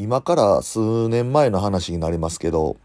[0.00, 2.78] 今から数年前の話になりますけど、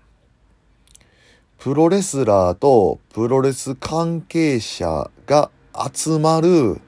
[1.58, 5.50] プロレスラーとプロレス関係者が
[5.94, 6.82] 集まる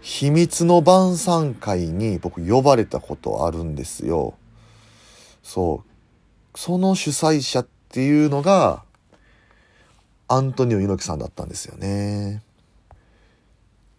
[0.00, 4.32] 秘密の晩餐会に僕呼ばれたことあるんですよ。
[5.42, 6.58] そう。
[6.58, 8.82] その主催者っていうのが、
[10.26, 12.42] アントニオ猪木さんだったんですよね。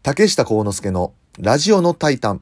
[0.01, 2.41] 竹下幸之助のラジオのタイタン。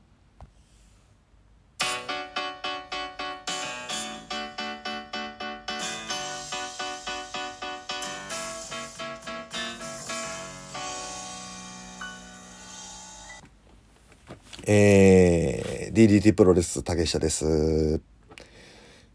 [14.78, 18.02] えー、DDT プロレス竹下です。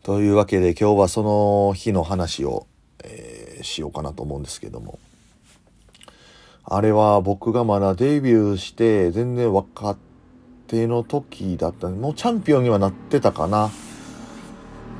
[0.02, 2.66] というわけで今日はその日の話を、
[3.05, 4.98] えー、しようかなと思うんですけども。
[6.65, 9.98] あれは僕がまだデビューして全然若
[10.66, 13.70] 手の時だったもうチャンピオンにはなってたかな。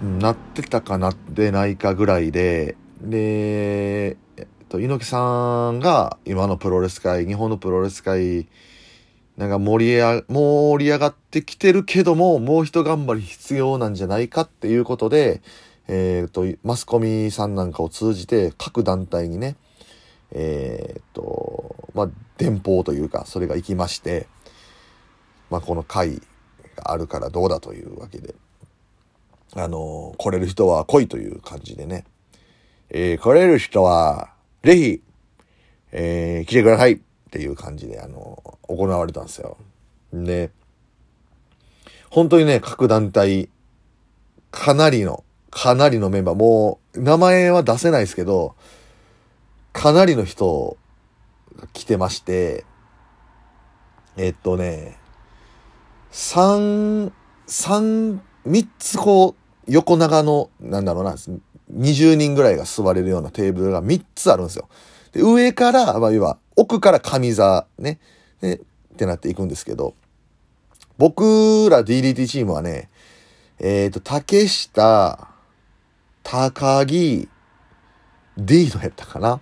[0.03, 8.47] なってたかなってないかぐらいで、で、えっと、猪木さんが今のプロレス界、日本のプロレス界
[9.41, 15.41] なんか盛り上盛り上がってきてるけども、もう一頑張り必要なんじゃないかっていうことで、
[15.89, 19.57] えっ、ー、と、マスコミさんなんかを通じて各団体にね、
[20.33, 24.27] えっ、ー、と、まあ、電報というか、それが行きまして、
[25.49, 26.21] まあ、この会
[26.77, 28.35] があるからどうだというわけで、
[29.55, 32.05] あの、来れる人は来いという感じでね、
[32.91, 35.03] えー、来れる人は、ぜひ、
[35.93, 37.01] えー、来てください。
[37.31, 39.57] っていう感じで、あの、行われたんですよ。
[40.13, 40.51] で、
[42.11, 43.49] 本当にね、各団体、
[44.51, 45.23] かなりの、
[45.53, 48.57] かなりのメンバー、もう、名前は出せないですけど、
[49.73, 50.77] かなりの人
[51.57, 52.65] が来てまして、
[54.17, 54.99] えっとね、
[56.11, 57.13] 三、
[57.47, 59.37] 三、三つこ
[59.69, 61.15] う、横長の、なんだろうな、
[61.73, 64.69] 20人ぐらいが座れるようなテーブルが3つあるんですよ。
[65.13, 67.99] で、上から、まあ、要は、奥から上座、ね、
[68.43, 69.95] で、ってなっていくんですけど、
[70.99, 72.91] 僕ら DDT チームはね、
[73.59, 75.29] えっ、ー、と、竹下、
[76.23, 77.29] 高木、
[78.37, 79.41] D のやったかな。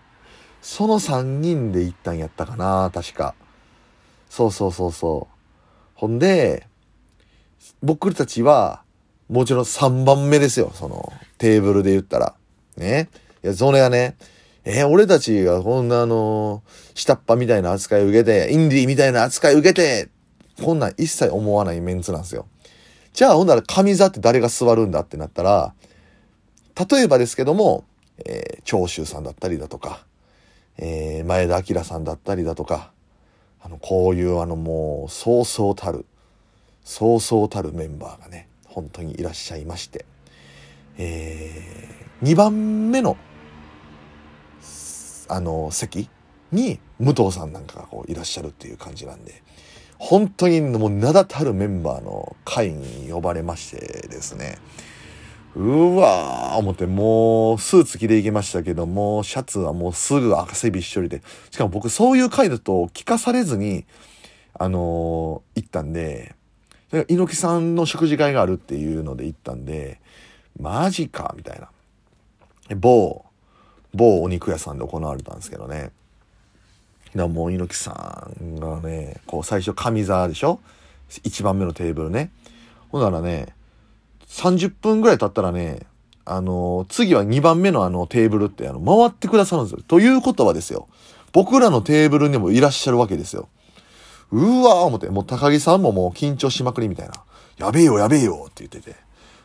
[0.63, 3.35] その3人で行ったんやったかな、確か。
[4.31, 5.35] そうそうそうそう。
[5.95, 6.69] ほんで、
[7.83, 8.83] 僕たちは、
[9.29, 12.35] もちろん3番目ですよ、その、テーブルで言ったら。
[12.77, 13.09] ね。
[13.43, 14.17] いや、それはね、
[14.65, 16.63] えー、俺たちがこんなあの
[16.95, 20.09] 下っ端みたいな扱い受けて、インディーみたいな扱い受けて、
[20.63, 22.47] こんなん一切思わないメンツなんですよ。
[23.13, 25.75] じゃあ、ほんなら上座って誰が座るんだってなったら、
[26.91, 27.85] 例えばですけども、
[28.25, 30.05] えー、長州さんだったりだとか、
[30.77, 32.93] えー、前田明さんだったりだとか、
[33.61, 36.05] あの、こういうあのもう、そうそうたる、
[36.85, 40.05] そうそうたるメンバーがね、本当にいらっしゃいまして、
[40.99, 43.17] えー、2番目の
[45.29, 46.09] あの、席
[46.53, 49.43] に武藤さんなんかがこういらっしゃるっていう感じなんで、
[49.99, 54.59] 本当にもう名だたるメンバーの会に呼ばれましてですね、
[55.57, 63.85] うわー思って、もうスーツ着ていきましたけども、シャツはもうすぐ汗びっしょりで、しかも僕そういう回だと聞かされずに、
[64.55, 66.35] あのー、行ったんで、
[67.09, 70.01] 猪木さんの食事会があるっていうので行ったんで、
[70.59, 71.69] マジかみたいな。
[72.77, 73.25] 某
[73.95, 75.91] 某お肉屋さんで行われたんですけどね。
[77.17, 80.61] だもう猪木さんがね、こう最初上座でしょ
[81.11, 82.31] ?1 番目のテーブルね。
[82.91, 83.55] ほんならね、
[84.29, 85.87] 30分ぐらい経ったらね、
[86.25, 89.83] あの、次は2番目のあのテーブルってあの回ってくださるんですよ。
[89.89, 90.89] ということはですよ。
[91.33, 93.49] 僕らのテーブルにもいらっしゃるわけですよ。
[94.31, 97.15] うわー思って、もう高木さんももう緊張しまくりみたいな。
[97.57, 98.97] やべえよやべえよって言ってて。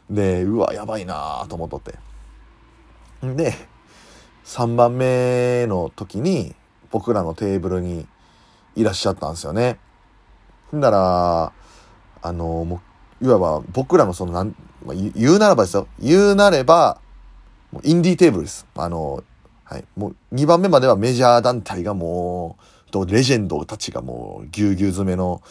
[0.10, 1.96] で、うわ、やばいなーと思っとって。
[3.22, 3.54] で、
[4.46, 6.56] 3番目の時に
[6.92, 8.08] 僕らのテーブルに
[8.76, 9.80] いらっしゃったんですよね。
[10.76, 11.54] んだら、
[12.22, 12.82] あの、も
[13.22, 14.56] う、いわば僕らのそのなん、
[14.86, 15.88] まあ、言うならばですよ。
[16.00, 17.00] 言うなれば、
[17.72, 18.66] もうインディーテーブルです。
[18.76, 19.24] あの、
[19.64, 19.86] はい。
[19.96, 25.42] もう2番目まではメジャー団体がもう、とレジェンドたちがもうぎゅうぎゅう詰めの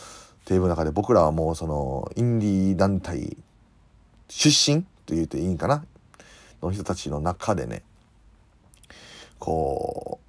[0.45, 3.37] テーブルの中で僕らはもうそのインディー団体
[4.29, 5.85] 出身と言うといいんかな？
[6.63, 7.83] の人たちの中でね、
[9.43, 10.21] こ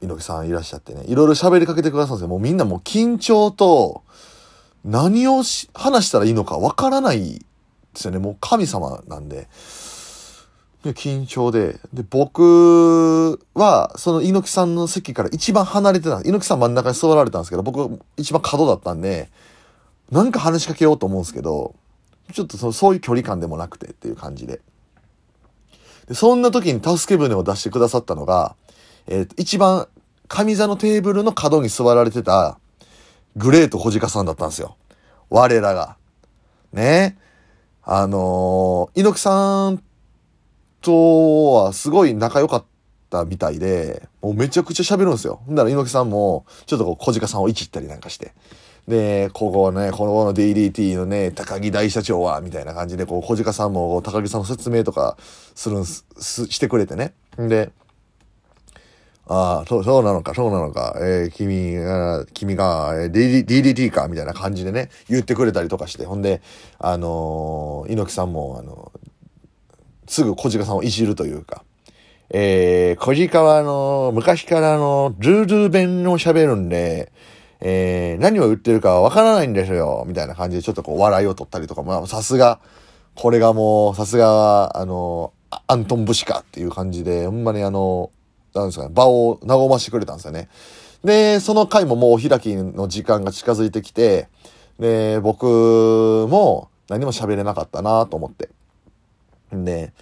[0.00, 2.28] う、猪木さんいらっしゃってね、いろいろ喋りかけてくださるんですよ。
[2.28, 4.04] もうみんなもう緊張と、
[4.84, 7.44] 何をし話したらいいのかわからないで
[7.94, 8.18] すよね。
[8.18, 9.48] もう神様なんで。
[10.84, 11.80] で、緊張で。
[11.92, 16.20] で、僕は、その猪木さんの席から一番離れてた。
[16.20, 19.28] 猪木さん真ん中に座られたんですけど、僕一番角だったんで、
[20.12, 21.74] なんか話しかけようと思うんですけど、
[22.32, 24.60] ちょっとそそういう距離感でもなくてっていう感じで。
[26.06, 28.56] で、そんな時に助け舟を出してくださったのが、
[29.06, 29.88] えっ、と、一番
[30.28, 32.58] 上座のテーブルの角に座られてた、
[33.36, 34.76] グレート小鹿さんだったんですよ。
[35.30, 35.96] 我らが。
[36.72, 37.18] ね。
[37.84, 39.82] あのー、猪木さん
[40.80, 42.64] とはすごい仲良かっ
[43.10, 45.40] たみたいで、もうめちゃくちゃ喋るんですよ。
[45.48, 48.32] だから猪木さんも、ちょっとこう小鹿さんをいじったりなんかして。
[48.88, 55.16] で、ここね、このの DDT のね、高木大社長は、みたいな感じで、こう、小鹿さんも高木さんの説明とか
[55.54, 57.14] するんす、してくれてね。
[57.38, 57.70] で、
[59.28, 66.42] ああ、そう、そうなのか、そうなのか、えー、君が、君が、えー、DDT か、みたいな感じでね、言ってくれたりとかして、ほんで、
[66.78, 68.90] あのー、猪木さんも、あの
[70.08, 71.64] すぐ小鹿さんをいじるというか、
[72.28, 77.12] えー、小鹿はあの昔からあの、ルール弁を喋るんで、
[77.64, 82.58] えー、何を言ってるかわからないんですよ、みたいな感じでちょっとこう笑いを取ったりとか、まあさすが、
[83.14, 85.32] これがもう、さすが、あの、
[85.66, 88.10] アントン・ブシカっていう感じで、ほんまにあの、
[88.54, 90.48] なんですかね、場を和ましてくれたんですよね。
[91.04, 94.28] で、その回ももうお開きの時間が近づいてきて、
[94.78, 95.46] で、僕
[96.28, 98.48] も何も喋れなかったなと思って。
[99.52, 99.92] で、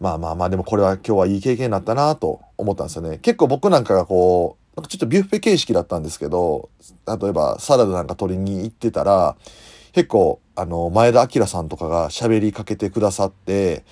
[0.00, 3.18] まあまあまあ、でもこれは今日はいい経験になったなと思ったんですよね。
[3.18, 6.68] 結構僕なんかがこう、なんかちょっとビュッフェ形式だったんですけど、
[7.06, 9.36] 例えばサラダなんか取りに行ってたら、
[9.92, 13.84] 結構、あの、前田明さんとかが喋りかけてくださって、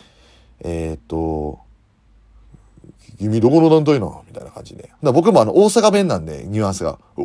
[0.60, 1.58] えー、っと、
[3.18, 4.90] 君どこの団体なみたいな感じで。
[5.02, 7.24] だ僕もあの、大阪弁なんで、ニュアンスが、お、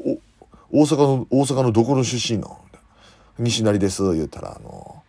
[0.72, 2.48] 大阪の、大阪のどこの出身な。
[3.38, 5.03] 西成です、言ったら、あの、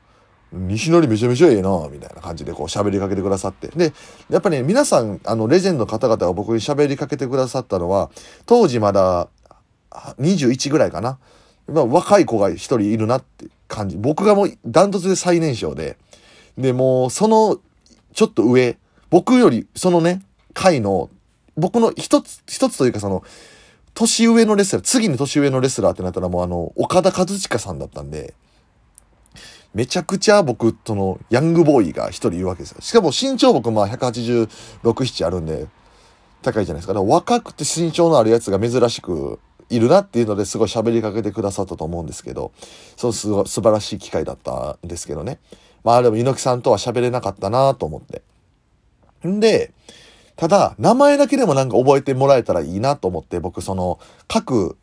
[0.55, 3.69] 西成めちゃめちゃええなみたいな感じでこう喋りかけてくださって。
[3.69, 3.93] で、
[4.31, 8.11] やっぱり、ね、皆さん、あの、レジェンドの方々が僕に喋りかけてくださったのは、
[8.47, 9.29] 当時まだ
[9.91, 11.19] 21ぐらいかな。
[11.67, 13.97] まあ、若い子が一人いるなって感じ。
[13.97, 15.97] 僕がもうダントツで最年少で。
[16.59, 17.59] で、もう、その、
[18.13, 18.77] ちょっと上、
[19.11, 20.23] 僕より、そのね、
[20.53, 21.11] 回の、
[21.57, 23.23] 僕の一つ、一つというかその、
[23.95, 28.35] 年上のレスラー、次に年上のレスラーってなったらもうあの、岡田和親さんだったんで、
[29.75, 32.81] めちゃくちゃ僕、その、ヤングボーイが一人いるわけですよ。
[32.81, 34.47] しかも身長僕まあ186、
[34.87, 35.67] 7あるんで、
[36.43, 36.95] 高いじゃないですか。
[36.95, 39.41] だから若くて身長のあるやつが珍しく
[39.71, 42.53] いるなっていうのですごい喋りかけてくださったと思うんですけど、
[42.97, 45.39] そうすごい素晴らしい機会だったんですけどね。
[45.83, 48.23] まあでも猪木さんとは喋れなかったなと思って。
[49.27, 49.73] んで、
[50.37, 53.99] ただ、名前だけでもなんか覚えてもらえたらいいなと思って、僕その、
[54.29, 54.77] 各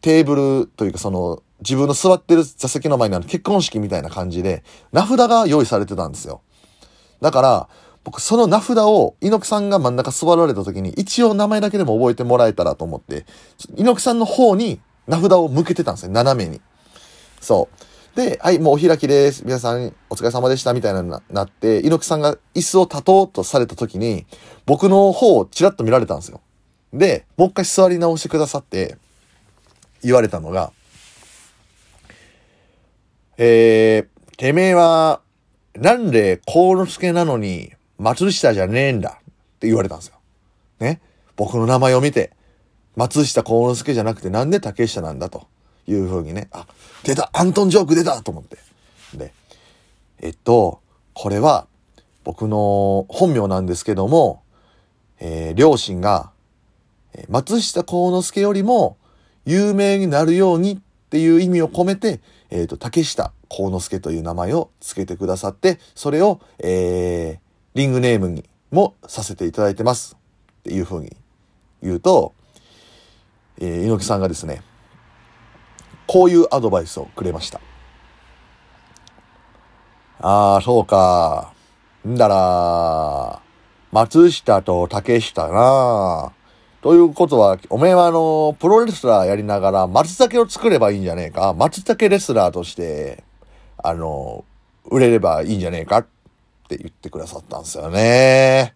[0.00, 6.42] テーブルというかその、自分の座ってる座席の前にある結婚式みたいな感じで、名札が用意されてたんですよ。
[7.20, 7.68] だから、
[8.02, 13.26] 僕その名札を猪木さんが真ん中座られた時に一応名前だけでも覚えてもらえたらと思って、
[13.76, 16.60] 猪木さんの方に名札を向けてたんですよ、斜めに。
[17.40, 18.16] そう。
[18.16, 19.44] で、はい、もうお開きです。
[19.44, 24.26] 皆さんお疲れ様でしたみたいなななって、猪木さんが椅子を立とうとされた時に、
[24.66, 26.40] 僕の方をチラッと見られたんですよ。
[26.92, 28.96] で、もう一回座り直してくださって、
[30.02, 30.72] 言われたのが、
[33.42, 35.22] えー、てめえは、
[35.74, 39.22] なんで幸之助なのに松下じゃねえんだっ
[39.60, 40.16] て言われたんですよ。
[40.78, 41.00] ね。
[41.36, 42.32] 僕の名前を見て、
[42.96, 45.46] 松下幸之助じゃなくてなんで竹下なんだと
[45.86, 46.66] いうふうにね、あ、
[47.02, 48.58] 出たアントンジョーク出たと思って。
[49.14, 49.32] で、
[50.20, 50.82] えっと、
[51.14, 51.66] これは
[52.24, 54.42] 僕の本名なんですけども、
[55.18, 56.30] えー、両親が、
[57.30, 58.98] 松下幸之助よりも
[59.46, 60.78] 有名になるようにっ
[61.08, 62.20] ていう意味を込めて、
[62.50, 67.40] えっ、ー、と、竹下幸之助という名前を付けてくださって、それを、えー、
[67.74, 70.16] リングネームにもさせていただいてます。
[70.60, 71.16] っていうふうに
[71.82, 72.34] 言うと、
[73.58, 74.62] えー、猪木さんがですね、
[76.06, 77.60] こういうアドバイスをくれました。
[80.20, 81.52] ああ、そうか。
[82.06, 83.40] んだら、
[83.92, 86.32] 松下と竹下な
[86.82, 91.52] ということは、おめえはあの、プロレスラーやりながら松茸を作ればいいんじゃねえか？
[91.52, 93.22] 松茸レスラーとして、
[93.76, 94.46] あの、
[94.86, 96.06] 売れればいいんじゃねえかっ
[96.68, 98.74] て言ってくださったんですよね。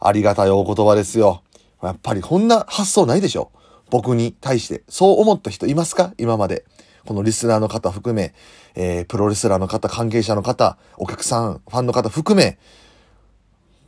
[0.00, 1.42] ありがたいお言葉ですよ。
[1.82, 3.50] やっぱりこんな発想ないでしょ？
[3.88, 4.82] 僕に対して。
[4.90, 6.12] そう思った人いますか？
[6.18, 6.66] 今まで。
[7.06, 8.34] このリスナーの方含め、
[8.74, 12.58] えー、プロレスラーの方、関係者の方、お客さん、ファンの方含め、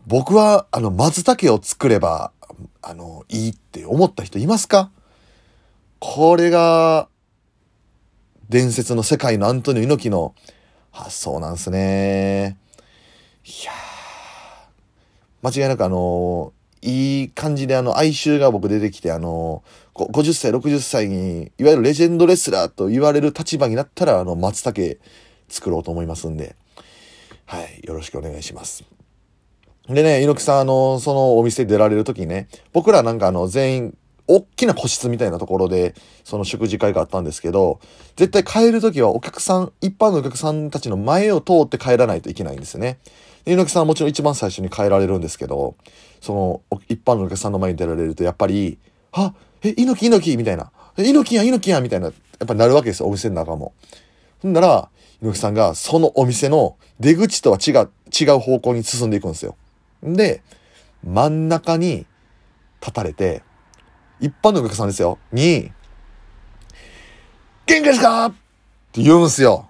[0.06, 2.32] 僕は、あの、松茸を作れば、
[2.82, 4.90] あの、いいって思った人いますか？
[5.98, 7.08] これが、
[8.48, 10.34] 伝説の世界のアントニオ猪木の
[10.90, 12.58] 発想なんすね。
[13.44, 13.72] いや
[15.42, 16.52] 間違いなくあの、
[16.82, 19.62] いい感じであの、哀愁が僕出てきて、あの、
[19.94, 24.98] 50歳、60歳に、いわゆるレジェンドレスラーと言われる立場になったら、あの、松茸
[25.48, 26.56] 作ろうと思いますんで、
[27.46, 28.84] はい、よろしくお願いします。
[29.88, 33.98] でね、猪木さん、あの、そのお店出られる時にね、僕らなんかあの、全員、
[34.28, 37.80] 大きな個室みたいなところで、その食事会があったんですけど、
[38.14, 42.98] 絶対帰る時はお客さん、一般のお客さんたちの前を通って帰らないといけないんですよね。
[43.44, 45.74] 猪木さんはもちろん一番最初に帰られるんですけど、
[46.20, 48.78] その、一般のお客さんの前に出られると、やっぱり、
[49.10, 49.34] あ、
[49.64, 50.70] え、猪木猪木みたいな。
[50.96, 53.72] え、猪木や猪木やみたいな、やっぱりなるわけですよ、お店の中も。
[54.40, 54.88] ほんなら、
[55.20, 59.56] 猪木さんがそのお店の出口とは違う、違う方向に進んでいくんですよ。
[60.02, 60.42] で、
[61.04, 62.06] 真ん中に
[62.80, 63.42] 立たれて、
[64.20, 65.70] 一般のお客さんですよ、に、
[67.66, 68.26] 元気ですか？
[68.26, 68.32] っ
[68.92, 69.68] て言うんすよ。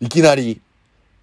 [0.00, 0.60] いきなり。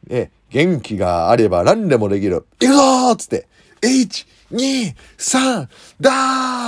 [0.10, 2.46] え、元気があれば何でもできる。
[2.62, 3.48] 行くぞーつって、
[3.82, 5.68] 1、2、3、
[6.00, 6.12] だ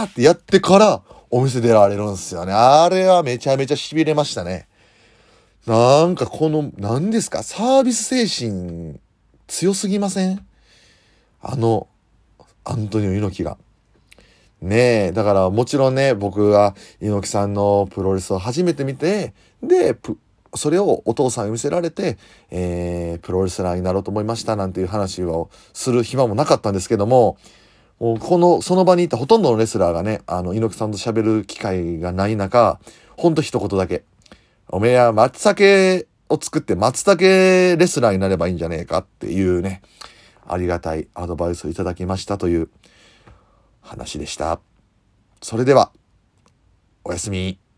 [0.04, 2.52] ーってやってからお店出られるんすよね。
[2.52, 4.68] あれはめちゃめちゃ痺れましたね。
[5.66, 9.00] なんかこの、何ですか、サービス精神
[9.48, 10.46] 強すぎません？
[11.42, 11.88] あの、
[12.64, 13.58] アントニオ猪木が。
[14.62, 19.96] ねえ、だからもちろんね、僕が猪木さんのプロレスを初めて見て、で、
[20.56, 22.18] それをお父さんに見せられて、
[22.50, 27.38] えー、プロレスラーになろうと思いましたなんていう話をする暇もなかったんですけども、
[28.00, 32.80] もうこの、その場にいたほとんどのレスラーがね、あの、猪木さんと喋る機会がない中、
[33.18, 34.04] ほんと一言だけ。
[34.70, 39.82] おめえは松茸を作って松茸レスラーになればいいんじゃねえかっていうね、
[40.50, 42.70] ありがたいアドバイスをいただきましたという
[43.82, 44.60] 話でした。
[45.42, 45.92] それでは、
[47.04, 47.69] おやすみ。